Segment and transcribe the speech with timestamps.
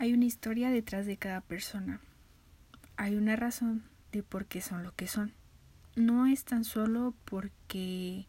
[0.00, 2.00] Hay una historia detrás de cada persona.
[2.96, 5.34] Hay una razón de por qué son lo que son.
[5.94, 8.26] No es tan solo porque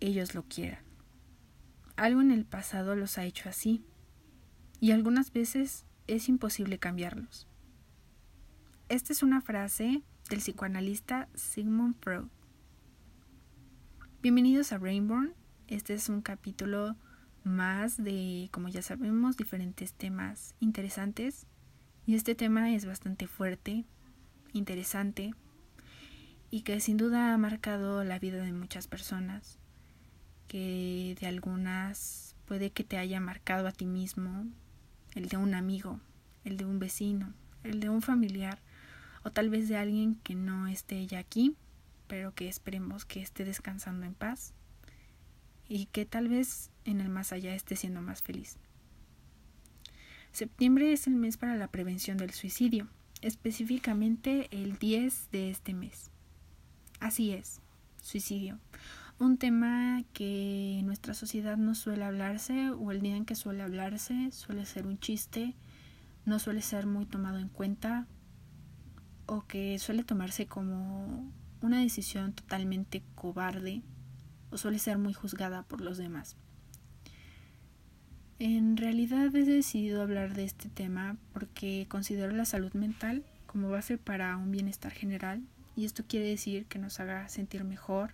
[0.00, 0.82] ellos lo quieran.
[1.96, 3.84] Algo en el pasado los ha hecho así
[4.80, 7.46] y algunas veces es imposible cambiarlos.
[8.88, 12.28] Esta es una frase del psicoanalista Sigmund Freud.
[14.22, 15.34] Bienvenidos a Rainbow.
[15.68, 16.96] Este es un capítulo
[17.44, 21.46] más de, como ya sabemos, diferentes temas interesantes.
[22.06, 23.84] Y este tema es bastante fuerte,
[24.52, 25.34] interesante
[26.50, 29.58] y que sin duda ha marcado la vida de muchas personas.
[30.48, 34.46] Que de algunas puede que te haya marcado a ti mismo,
[35.14, 36.00] el de un amigo,
[36.44, 37.32] el de un vecino,
[37.62, 38.60] el de un familiar
[39.24, 41.56] o tal vez de alguien que no esté ya aquí,
[42.06, 44.52] pero que esperemos que esté descansando en paz
[45.68, 48.56] y que tal vez en el más allá esté siendo más feliz.
[50.32, 52.88] Septiembre es el mes para la prevención del suicidio,
[53.20, 56.10] específicamente el 10 de este mes.
[57.00, 57.60] Así es,
[58.02, 58.58] suicidio.
[59.18, 63.62] Un tema que en nuestra sociedad no suele hablarse o el día en que suele
[63.62, 65.54] hablarse suele ser un chiste,
[66.24, 68.08] no suele ser muy tomado en cuenta
[69.26, 73.82] o que suele tomarse como una decisión totalmente cobarde
[74.54, 76.36] o suele ser muy juzgada por los demás.
[78.38, 83.98] En realidad he decidido hablar de este tema porque considero la salud mental como base
[83.98, 85.42] para un bienestar general
[85.74, 88.12] y esto quiere decir que nos haga sentir mejor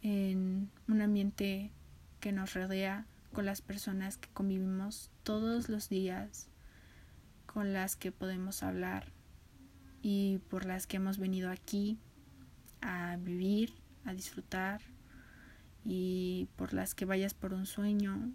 [0.00, 1.70] en un ambiente
[2.20, 6.48] que nos rodea con las personas que convivimos todos los días,
[7.44, 9.12] con las que podemos hablar
[10.00, 11.98] y por las que hemos venido aquí
[12.80, 14.80] a vivir, a disfrutar
[15.84, 18.32] y por las que vayas por un sueño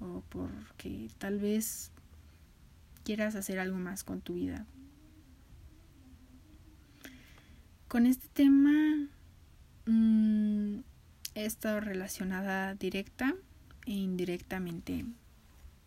[0.00, 1.92] o porque tal vez
[3.04, 4.66] quieras hacer algo más con tu vida.
[7.88, 9.08] Con este tema
[9.86, 10.78] mmm,
[11.34, 13.34] he estado relacionada directa
[13.86, 15.04] e indirectamente.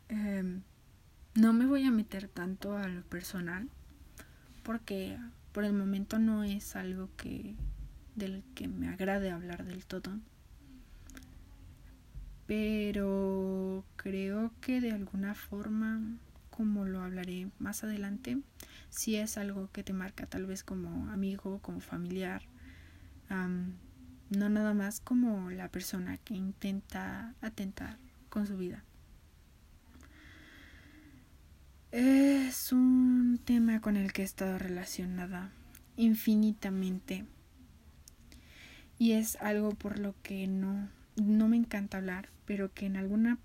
[0.10, 0.60] Eh,
[1.36, 3.70] no me voy a meter tanto a lo personal
[4.64, 5.18] porque
[5.52, 7.56] por el momento no es algo que
[8.16, 10.20] del que me agrade hablar del todo.
[12.46, 16.02] Pero creo que de alguna forma,
[16.50, 18.38] como lo hablaré más adelante,
[18.90, 22.44] si es algo que te marca tal vez como amigo, como familiar,
[23.30, 27.98] no nada más como la persona que intenta atentar
[28.30, 28.84] con su vida.
[31.92, 35.52] Es un tema con el que he estado relacionada
[35.96, 37.26] infinitamente
[38.98, 43.38] y es algo por lo que no, no me encanta hablar, pero que en alguna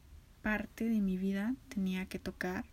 [0.43, 2.65] parte de mi vida tenía que tocar,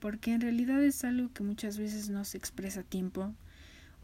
[0.00, 3.34] porque en realidad es algo que muchas veces no se expresa a tiempo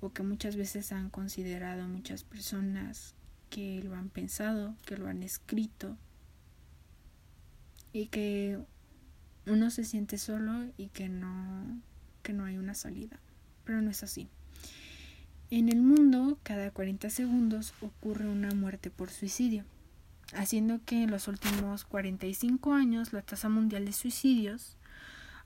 [0.00, 3.14] o que muchas veces han considerado muchas personas
[3.48, 5.96] que lo han pensado, que lo han escrito
[7.92, 8.58] y que
[9.46, 11.80] uno se siente solo y que no,
[12.22, 13.20] que no hay una salida.
[13.64, 14.28] Pero no es así.
[15.50, 19.64] En el mundo, cada 40 segundos ocurre una muerte por suicidio,
[20.34, 24.76] haciendo que en los últimos 45 años la tasa mundial de suicidios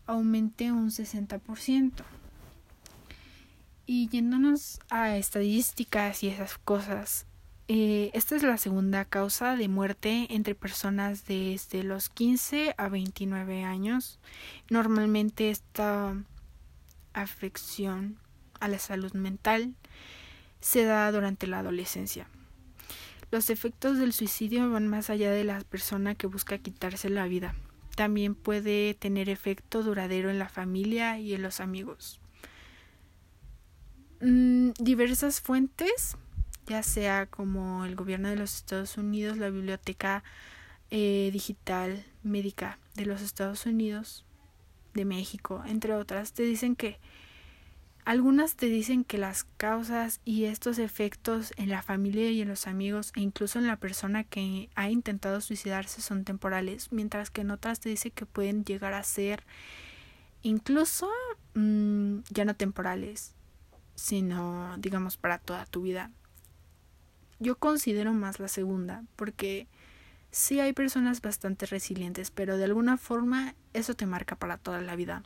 [0.07, 1.93] aumente un 60%.
[3.87, 7.27] Y yéndonos a estadísticas y esas cosas,
[7.69, 13.65] eh, esta es la segunda causa de muerte entre personas desde los 15 a 29
[13.65, 14.19] años.
[14.71, 16.15] Normalmente esta
[17.13, 18.19] afección
[18.61, 19.75] a la salud mental
[20.61, 22.27] se da durante la adolescencia.
[23.31, 27.55] Los efectos del suicidio van más allá de la persona que busca quitarse la vida.
[27.97, 32.21] También puede tener efecto duradero en la familia y en los amigos.
[34.21, 36.17] Mm, diversas fuentes
[36.69, 40.23] ya sea como el gobierno de los Estados Unidos, la biblioteca
[40.91, 44.25] eh, digital médica de los Estados Unidos,
[44.95, 46.99] de México, entre otras, te dicen que
[48.09, 52.67] algunas te dicen que las causas y estos efectos en la familia y en los
[52.67, 57.51] amigos e incluso en la persona que ha intentado suicidarse son temporales, mientras que en
[57.51, 59.45] otras te dicen que pueden llegar a ser
[60.41, 61.11] incluso
[61.53, 63.35] mm, ya no temporales,
[63.95, 66.11] sino digamos para toda tu vida.
[67.41, 69.67] Yo considero más la segunda, porque
[70.31, 74.97] sí hay personas bastante resilientes, pero de alguna forma eso te marca para toda la
[74.97, 75.25] vida.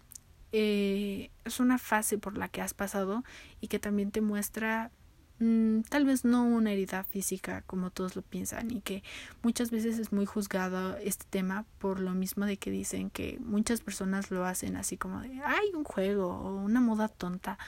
[0.53, 3.25] Eh, es una fase por la que has pasado
[3.63, 4.91] y que también te muestra
[5.39, 9.03] mm, tal vez no una herida física como todos lo piensan y que
[9.43, 13.81] muchas veces es muy juzgado este tema por lo mismo de que dicen que muchas
[13.81, 17.59] personas lo hacen así como de ay un juego o una moda tonta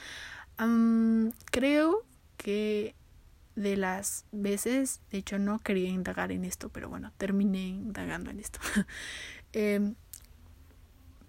[1.51, 2.05] creo
[2.37, 2.95] que
[3.57, 8.41] de las veces de hecho no quería indagar en esto pero bueno terminé indagando en
[8.41, 8.61] esto.
[9.57, 9.95] Em,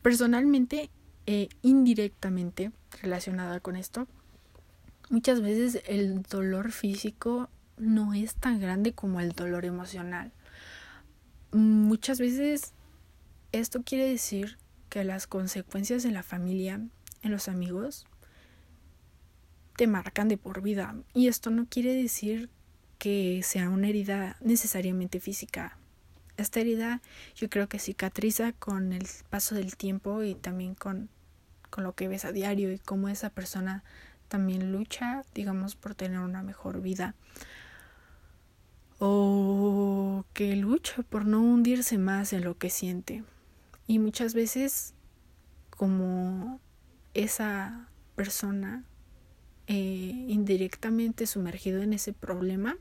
[0.01, 0.89] personalmente
[1.25, 4.07] eh, indirectamente relacionada con esto
[5.09, 10.31] muchas veces el dolor físico no es tan grande como el dolor emocional.
[11.51, 12.73] Muchas veces
[13.51, 14.57] esto quiere decir
[14.89, 16.81] que las consecuencias en la familia,
[17.21, 18.05] en los amigos,
[19.75, 20.95] te marcan de por vida.
[21.13, 22.49] Y esto no quiere decir
[22.97, 25.77] que sea una herida necesariamente física.
[26.37, 27.01] Esta herida
[27.35, 31.09] yo creo que cicatriza con el paso del tiempo y también con,
[31.75, 33.83] con lo que ves a diario y cómo esa persona
[34.29, 37.15] también lucha, digamos, por tener una mejor vida.
[38.97, 43.25] O que lucha por no hundirse más en lo que siente.
[43.87, 44.93] Y muchas veces,
[45.69, 46.61] como
[47.13, 48.85] esa persona
[49.67, 49.73] eh,
[50.29, 52.77] indirectamente sumergido en ese problema,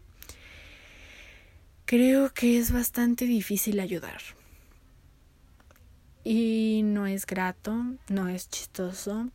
[1.85, 4.21] creo que es bastante difícil ayudar.
[6.25, 9.29] Y no es grato, no es chistoso,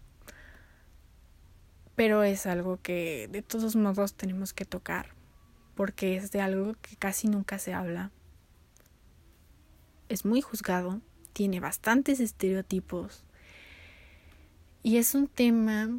[1.96, 5.14] pero es algo que de todos modos tenemos que tocar,
[5.76, 8.10] porque es de algo que casi nunca se habla.
[10.08, 11.00] Es muy juzgado,
[11.34, 13.24] tiene bastantes estereotipos
[14.82, 15.90] y es un tema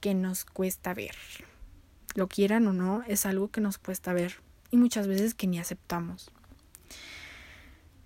[0.00, 1.16] que nos cuesta ver.
[2.14, 4.36] Lo quieran o no, es algo que nos cuesta ver
[4.70, 6.30] y muchas veces que ni aceptamos.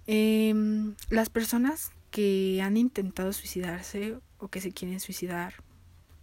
[0.07, 5.55] Em, las personas que han intentado suicidarse o que se quieren suicidar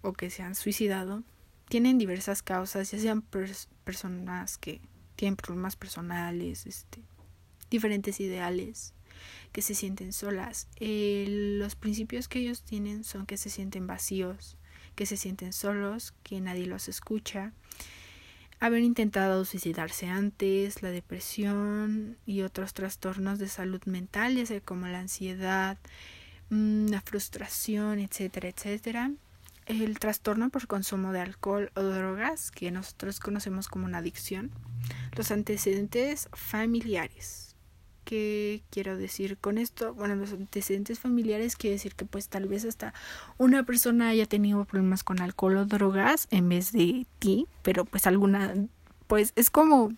[0.01, 1.23] o que se han suicidado
[1.67, 4.81] tienen diversas causas, ya sean personas que
[5.15, 7.01] tienen problemas personales, este,
[7.69, 8.93] diferentes ideales,
[9.51, 10.67] que se sienten solas.
[10.79, 14.57] los principios que ellos tienen son que se sienten vacíos,
[14.95, 17.53] que se sienten solos, que nadie los escucha,
[18.61, 24.87] haber intentado suicidarse antes, la depresión y otros trastornos de salud mental, ya sea como
[24.87, 25.77] la ansiedad,
[26.49, 29.11] mm, la frustración, etcétera, etcétera
[29.65, 34.51] el trastorno por consumo de alcohol o drogas, que nosotros conocemos como una adicción,
[35.15, 37.50] los antecedentes familiares.
[38.03, 39.93] ¿Qué quiero decir con esto?
[39.93, 42.93] Bueno, los antecedentes familiares quiere decir que pues tal vez hasta
[43.37, 48.07] una persona haya tenido problemas con alcohol o drogas en vez de ti, pero pues
[48.07, 48.53] alguna,
[49.07, 49.91] pues es como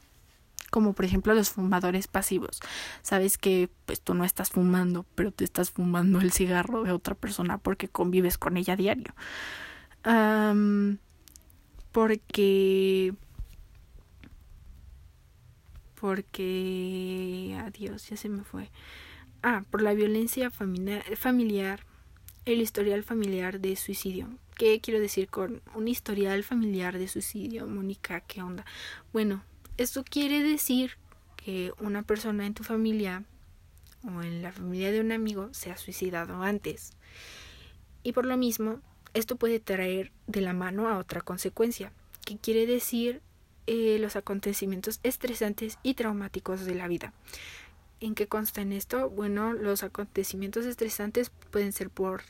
[0.73, 2.59] como por ejemplo los fumadores pasivos.
[3.03, 7.13] Sabes que pues tú no estás fumando, pero te estás fumando el cigarro de otra
[7.13, 9.13] persona porque convives con ella diario.
[11.91, 13.13] porque
[16.03, 18.69] porque adiós, ya se me fue.
[19.41, 21.85] Ah, por la violencia familiar,
[22.43, 24.27] el historial familiar de suicidio.
[24.57, 28.19] ¿Qué quiero decir con un historial familiar de suicidio, Mónica?
[28.19, 28.65] ¿Qué onda?
[29.13, 29.45] Bueno,
[29.77, 30.97] esto quiere decir
[31.37, 33.23] que una persona en tu familia
[34.03, 36.91] o en la familia de un amigo se ha suicidado antes.
[38.03, 38.81] Y por lo mismo,
[39.13, 41.93] esto puede traer de la mano a otra consecuencia,
[42.25, 43.21] que quiere decir
[43.67, 47.13] eh, los acontecimientos estresantes y traumáticos de la vida.
[47.99, 49.09] ¿En qué consta esto?
[49.09, 52.23] Bueno, los acontecimientos estresantes pueden ser por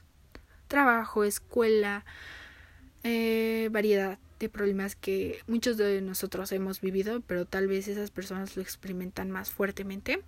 [0.67, 2.05] trabajo, escuela,
[3.03, 8.61] eh, variedad problemas que muchos de nosotros hemos vivido, pero tal vez esas personas lo
[8.61, 10.21] experimentan más fuertemente.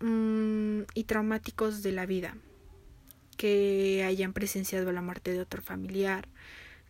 [0.00, 2.36] Mm, y traumáticos de la vida,
[3.38, 6.28] que hayan presenciado la muerte de otro familiar,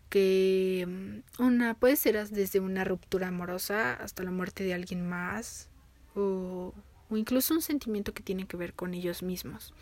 [0.09, 5.69] que mm, una puede ser desde una ruptura amorosa hasta la muerte de alguien más
[6.15, 6.75] o,
[7.09, 9.75] o incluso un sentimiento que tiene que ver con ellos mismos.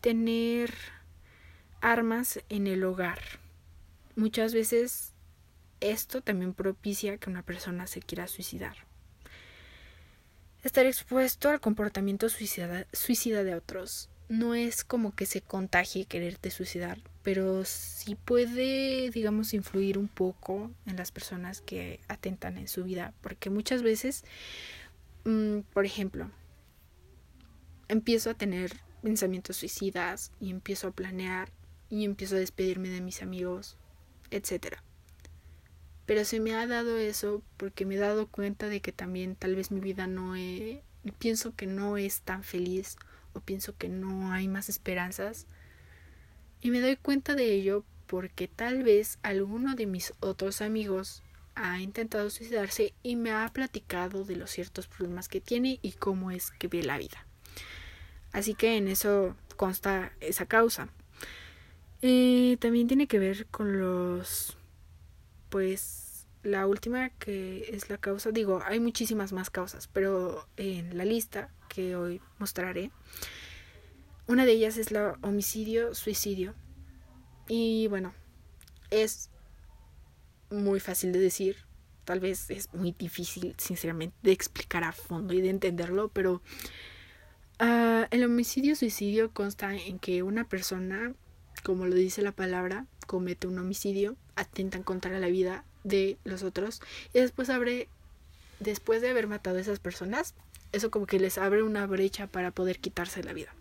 [0.00, 0.72] Tener
[1.80, 3.20] armas en el hogar.
[4.16, 5.12] Muchas veces
[5.80, 8.76] esto también propicia que una persona se quiera suicidar.
[10.64, 16.50] Estar expuesto al comportamiento suicida, suicida de otros no es como que se contagie quererte
[16.50, 22.84] suicidar, pero sí puede, digamos, influir un poco en las personas que atentan en su
[22.84, 24.24] vida, porque muchas veces,
[25.24, 26.30] mm, por ejemplo,
[27.88, 31.50] empiezo a tener pensamientos suicidas y empiezo a planear
[31.88, 33.78] y empiezo a despedirme de mis amigos,
[34.30, 34.82] etcétera.
[36.04, 39.56] Pero se me ha dado eso porque me he dado cuenta de que también tal
[39.56, 40.80] vez mi vida no es,
[41.18, 42.96] pienso que no es tan feliz
[43.40, 45.46] pienso que no hay más esperanzas
[46.60, 51.22] y me doy cuenta de ello porque tal vez alguno de mis otros amigos
[51.54, 56.30] ha intentado suicidarse y me ha platicado de los ciertos problemas que tiene y cómo
[56.30, 57.26] es que ve la vida.
[58.32, 60.88] Así que en eso consta esa causa.
[62.00, 64.56] Eh, también tiene que ver con los,
[65.48, 71.04] pues, la última que es la causa, digo, hay muchísimas más causas, pero en la
[71.04, 71.50] lista
[71.96, 72.90] hoy mostraré,
[74.26, 76.54] una de ellas es la homicidio-suicidio.
[77.48, 78.12] Y bueno,
[78.90, 79.30] es
[80.50, 81.56] muy fácil de decir,
[82.04, 86.42] tal vez es muy difícil, sinceramente, de explicar a fondo y de entenderlo, pero
[87.60, 91.14] uh, el homicidio-suicidio consta en que una persona
[91.62, 96.80] como lo dice la palabra, comete un homicidio, atentan contra la vida de los otros
[97.12, 97.88] y después abre,
[98.60, 100.34] después de haber matado a esas personas,
[100.72, 103.54] eso como que les abre una brecha para poder quitarse la vida.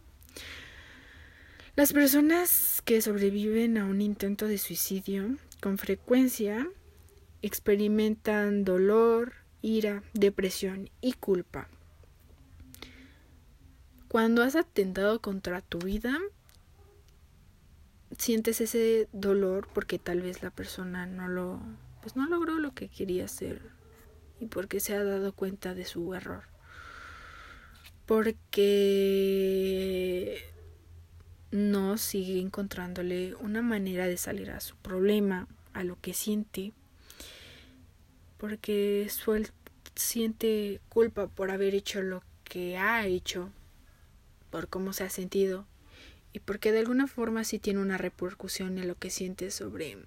[1.76, 6.68] Las personas que sobreviven a un intento de suicidio con frecuencia
[7.42, 11.68] experimentan dolor, ira, depresión y culpa.
[14.08, 16.18] Cuando has atentado contra tu vida,
[18.18, 21.62] sientes ese dolor porque tal vez la persona no lo
[22.02, 23.62] pues no logró lo que quería hacer
[24.40, 26.57] y porque se ha dado cuenta de su error.
[28.08, 29.14] Porque
[31.52, 36.74] no sigue encontrándole una manera de salir a su problema, a lo que siente,
[38.38, 39.10] porque
[39.96, 43.52] siente culpa por haber hecho lo que ha hecho,
[44.50, 45.66] por cómo se ha sentido
[46.34, 49.98] y porque de alguna forma sí tiene una repercusión en lo que sientes sobre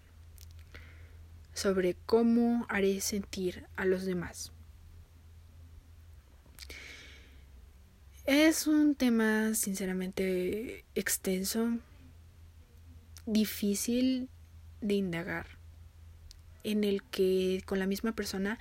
[1.55, 4.53] sobre cómo haré sentir a los demás.
[8.27, 11.79] Es un tema sinceramente extenso,
[13.25, 14.29] difícil
[14.83, 15.47] de indagar,
[16.63, 18.59] en el que con la misma persona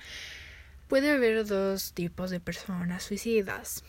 [0.88, 3.84] puede haber dos tipos de personas suicidas.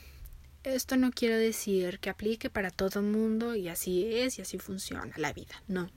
[0.63, 4.59] Esto no quiere decir que aplique para todo el mundo y así es y así
[4.59, 5.89] funciona la vida, no.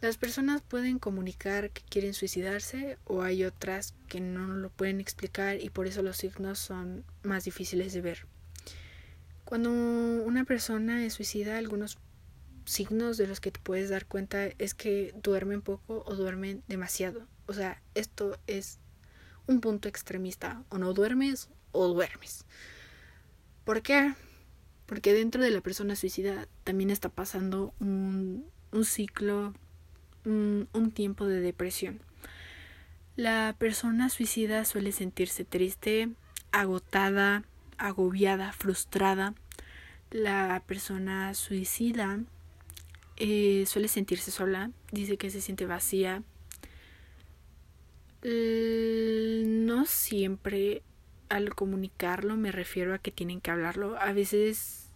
[0.00, 5.60] Las personas pueden comunicar que quieren suicidarse o hay otras que no lo pueden explicar
[5.60, 8.37] y por eso los signos son más difíciles de ver.
[9.48, 11.96] Cuando una persona es suicida, algunos
[12.66, 17.26] signos de los que te puedes dar cuenta es que duermen poco o duermen demasiado.
[17.46, 18.78] O sea, esto es
[19.46, 20.64] un punto extremista.
[20.68, 22.44] O no duermes o duermes.
[23.64, 24.12] ¿Por qué?
[24.84, 28.44] Porque dentro de la persona suicida también está pasando un,
[28.84, 29.54] ciclo,
[30.26, 32.02] un, un tiempo de depresión.
[33.16, 36.10] La persona suicida suele sentirse triste,
[36.52, 37.44] agotada,
[37.78, 39.34] agobiada, frustrada.
[40.10, 42.20] La persona suicida
[43.16, 46.22] eh, suele sentirse sola, dice que se siente vacía.
[48.22, 50.82] no siempre
[51.28, 53.98] al comunicarlo me refiero a que tienen que hablarlo.
[54.00, 54.88] A veces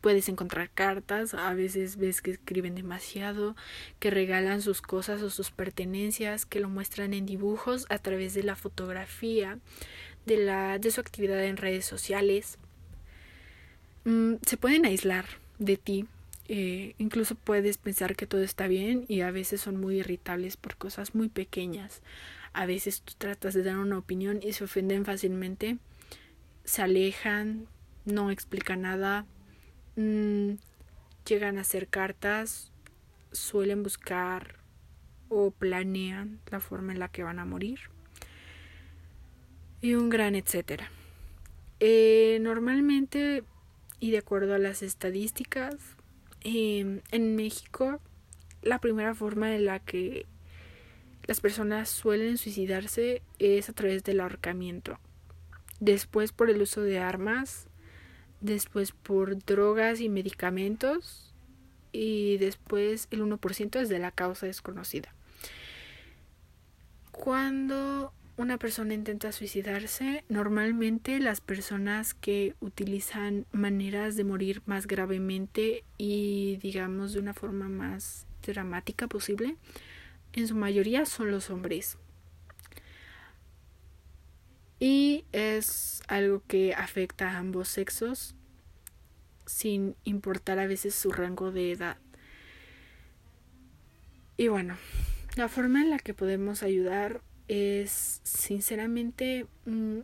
[0.00, 3.56] puedes encontrar cartas, a veces ves que escriben demasiado,
[3.98, 8.44] que regalan sus cosas o sus pertenencias, que lo muestran en dibujos a través de
[8.44, 9.58] la fotografía,
[10.26, 12.58] de la de su actividad en redes sociales.
[14.04, 15.24] Mm, se pueden aislar
[15.58, 16.06] de ti.
[16.48, 20.76] Eh, incluso puedes pensar que todo está bien y a veces son muy irritables por
[20.76, 22.02] cosas muy pequeñas
[22.56, 25.76] a veces tú tratas de dar una opinión y se ofenden fácilmente,
[26.64, 27.66] se alejan,
[28.06, 29.26] no explican nada,
[29.96, 30.52] mm,
[31.28, 32.72] llegan a hacer cartas,
[33.30, 34.56] suelen buscar
[35.28, 37.78] o planean la forma en la que van a morir
[39.80, 40.90] y un gran etcétera.
[41.80, 43.44] Eh, normalmente
[44.00, 45.74] y de acuerdo a las estadísticas
[46.40, 48.00] em, en México
[48.62, 50.26] la primera forma en la que
[51.26, 54.98] las personas suelen suicidarse es a través del ahorcamiento,
[55.80, 57.68] después por el uso de armas,
[58.40, 61.34] después por drogas y medicamentos
[61.92, 65.14] y después el 1% es de la causa desconocida.
[67.10, 75.84] Cuando una persona intenta suicidarse, normalmente las personas que utilizan maneras de morir más gravemente
[75.96, 79.56] y digamos de una forma más dramática posible
[80.36, 81.96] en su mayoría son los hombres.
[84.78, 88.34] Y es algo que afecta a ambos sexos
[89.46, 91.96] sin importar a veces su rango de edad.
[94.36, 94.76] Y bueno,
[95.36, 100.00] la forma en la que podemos ayudar es sinceramente mm,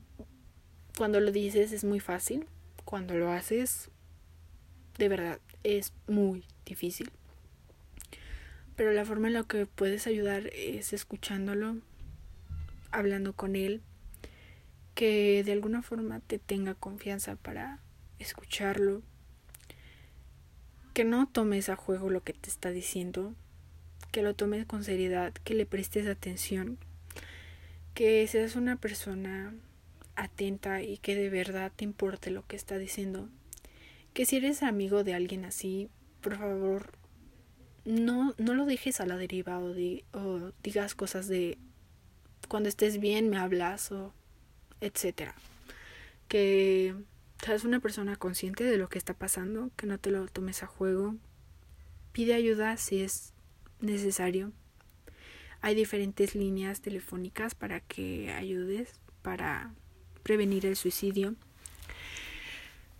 [0.97, 2.47] cuando lo dices es muy fácil,
[2.85, 3.91] cuando lo haces
[4.99, 7.11] de verdad es muy difícil.
[8.77, 11.79] Pero la forma en la que puedes ayudar es escuchándolo,
[12.91, 13.81] hablando con él,
[14.95, 17.81] que de alguna forma te tenga confianza para
[18.19, 19.03] escucharlo,
[20.95, 23.35] que no tomes a juego lo que te está diciendo,
[24.11, 26.79] que lo tomes con seriedad, que le prestes atención,
[27.95, 29.55] que seas una persona
[30.17, 33.29] atenta y que de verdad te importe lo que está diciendo.
[34.15, 35.89] Que si eres amigo de alguien así,
[36.21, 36.93] por favor,
[37.85, 39.75] no, no lo dejes a la deriva o,
[40.13, 41.59] o digas cosas de
[42.49, 44.13] cuando estés bien me hablas o
[44.81, 45.35] etcétera.
[46.29, 46.95] Que
[47.43, 50.67] seas una persona consciente de lo que está pasando, que no te lo tomes a
[50.67, 51.17] juego.
[52.13, 53.33] Pide ayuda si es
[53.81, 54.53] necesario.
[55.63, 58.91] Hay diferentes líneas telefónicas para que ayudes
[59.23, 59.73] para
[60.25, 61.37] prevenir el suicidio.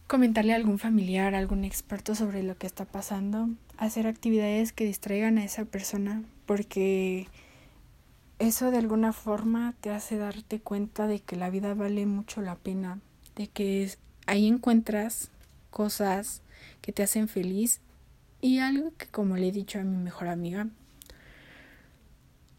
[0.07, 3.49] Comentarle a algún familiar, a algún experto sobre lo que está pasando.
[3.79, 7.27] Hacer actividades que distraigan a esa persona porque
[8.39, 12.55] eso de alguna forma te hace darte cuenta de que la vida vale mucho la
[12.55, 13.01] pena,
[13.35, 13.91] de que
[14.27, 15.31] ahí encuentras
[15.71, 16.43] cosas
[16.81, 17.81] que te hacen feliz
[18.41, 20.69] y algo que como le he dicho a mi mejor amiga,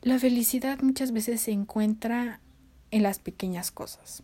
[0.04, 2.42] la felicidad muchas veces se encuentra
[2.92, 4.24] en las pequeñas cosas,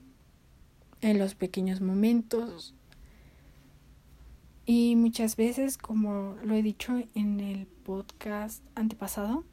[1.02, 2.76] en los pequeños momentos
[4.66, 9.44] y muchas veces, como lo he dicho en el podcast antepasado,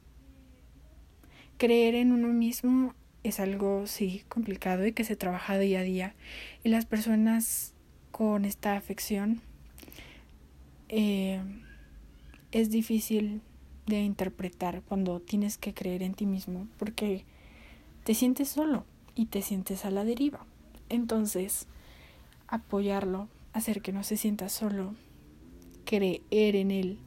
[1.57, 2.93] creer en uno mismo
[3.23, 6.15] es algo, sí, complicado y que se trabaja día a día.
[6.63, 7.73] Y las personas
[8.11, 9.41] con esta afección
[10.89, 11.41] eh,
[12.51, 13.41] es difícil
[13.87, 17.25] de interpretar cuando tienes que creer en ti mismo porque
[18.03, 20.45] te sientes solo y te sientes a la deriva.
[20.89, 21.67] Entonces,
[22.47, 24.93] apoyarlo, hacer que no se sienta solo,
[25.85, 26.99] creer en él,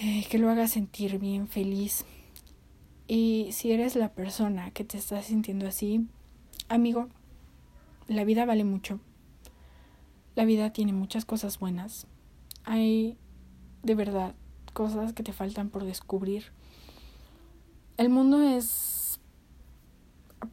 [0.00, 2.04] eh, que lo haga sentir bien, feliz,
[3.06, 6.06] y si eres la persona que te está sintiendo así,
[6.68, 7.08] amigo,
[8.08, 9.00] la vida vale mucho.
[10.34, 12.06] La vida tiene muchas cosas buenas.
[12.64, 13.18] Hay
[13.82, 14.34] de verdad
[14.72, 16.46] cosas que te faltan por descubrir.
[17.96, 19.02] El mundo es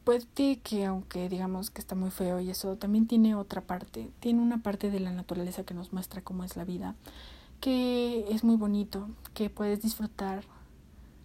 [0.04, 4.40] puede que aunque digamos que está muy feo y eso también tiene otra parte, tiene
[4.40, 6.94] una parte de la naturaleza que nos muestra cómo es la vida,
[7.60, 10.44] que es muy bonito, que puedes disfrutar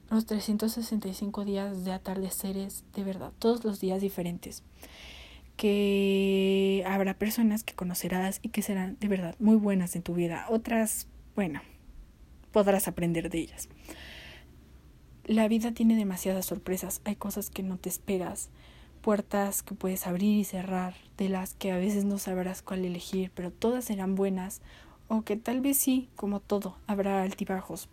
[0.10, 4.64] los 365 días de atardeceres, de verdad, todos los días diferentes.
[5.58, 10.46] Que habrá personas que conocerás y que serán de verdad muy buenas en tu vida.
[10.50, 11.62] Otras, bueno,
[12.56, 13.68] podrás aprender de ellas.
[15.26, 18.50] La vida tiene demasiadas sorpresas, hay cosas que no te esperas,
[19.02, 23.30] puertas que puedes abrir y cerrar, de las que a veces no sabrás cuál elegir,
[23.36, 24.62] pero todas serán buenas,
[25.10, 27.90] o que tal vez sí, como todo, habrá altibajos,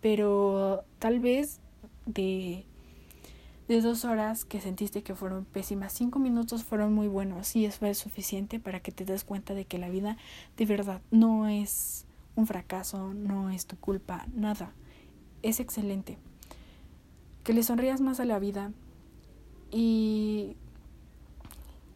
[0.00, 1.58] pero tal vez
[2.06, 2.66] de,
[3.66, 7.84] de dos horas que sentiste que fueron pésimas, cinco minutos fueron muy buenos y eso
[7.86, 10.18] es suficiente para que te des cuenta de que la vida
[10.56, 12.03] de verdad no es
[12.36, 14.72] un fracaso, no es tu culpa, nada,
[15.42, 16.18] es excelente.
[17.42, 18.72] Que le sonrías más a la vida
[19.70, 20.56] y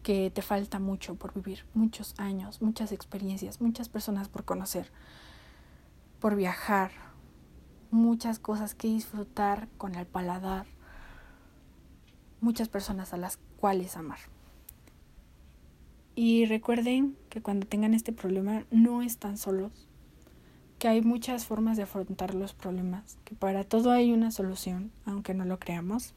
[0.03, 4.91] que te falta mucho por vivir, muchos años, muchas experiencias, muchas personas por conocer,
[6.21, 6.93] por viajar,
[7.91, 10.67] muchas cosas que disfrutar con el paladar,
[12.41, 14.19] muchas personas a las cuales amar.
[16.15, 19.88] Y recuerden que cuando tengan este problema no están solos,
[20.79, 25.35] que hay muchas formas de afrontar los problemas, que para todo hay una solución, aunque
[25.35, 26.15] no lo creamos.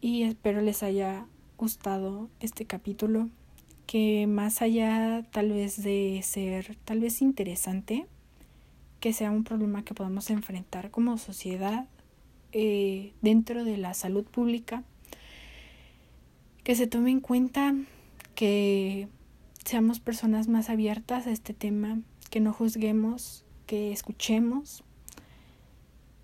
[0.00, 1.26] Y espero les haya
[1.58, 3.28] gustado este capítulo,
[3.86, 8.06] que más allá tal vez de ser tal vez interesante,
[9.00, 11.86] que sea un problema que podamos enfrentar como sociedad
[12.52, 14.82] eh, dentro de la salud pública,
[16.64, 17.74] que se tome en cuenta
[18.34, 19.08] que
[19.64, 21.98] seamos personas más abiertas a este tema,
[22.32, 24.84] que no juzguemos, que escuchemos.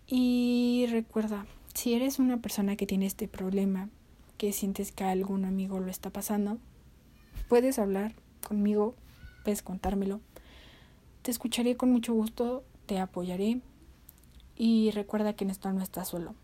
[0.06, 1.44] Y recuerda,
[1.74, 3.90] si eres una persona que tiene este problema,
[4.38, 6.56] que sientes que algún amigo lo está pasando,
[7.50, 8.14] puedes hablar
[8.48, 8.94] conmigo,
[9.44, 10.22] puedes contármelo.
[11.20, 13.60] Te escucharé con mucho gusto, te apoyaré
[14.56, 16.34] y recuerda que en esto no estás solo.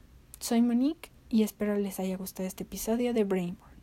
[0.41, 3.74] Soy Monique y espero les haya gustado este episodio de Brainboard.